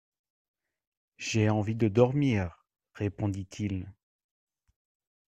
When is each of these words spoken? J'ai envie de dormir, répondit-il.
J'ai 1.19 1.51
envie 1.51 1.75
de 1.75 1.87
dormir, 1.87 2.65
répondit-il. 2.95 3.85